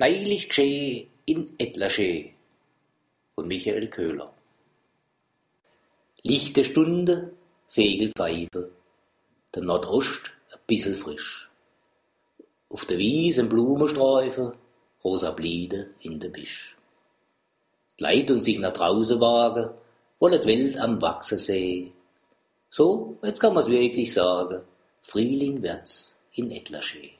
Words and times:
Neulich 0.00 0.48
gescheh 0.48 1.08
in 1.26 1.58
Etlasche 1.58 2.30
von 3.34 3.48
Michael 3.48 3.88
Köhler. 3.88 4.32
Lichte 6.22 6.62
Stunde, 6.62 7.32
Fegelpfeife, 7.66 8.70
der 9.52 9.62
Nordost 9.64 10.30
a 10.52 10.56
bissel 10.68 10.94
frisch. 10.94 11.50
Auf 12.68 12.84
der 12.84 12.98
Wiese 12.98 13.40
ein 13.42 14.52
rosa 15.02 15.32
Bliede 15.32 15.90
in 15.98 16.20
der 16.20 16.28
Bisch. 16.28 16.76
Gleit 17.96 18.30
und 18.30 18.42
sich 18.42 18.60
nach 18.60 18.74
draußen 18.74 19.20
wagen, 19.20 19.70
wollet 20.20 20.46
Welt 20.46 20.78
am 20.78 21.02
Wachsen 21.02 21.38
seh. 21.38 21.90
So, 22.70 23.18
jetzt 23.24 23.40
kann 23.40 23.52
man's 23.52 23.68
wirklich 23.68 24.12
sagen, 24.12 24.62
Frühling 25.02 25.60
wird's 25.60 26.14
in 26.34 26.52
Etlasche. 26.52 27.18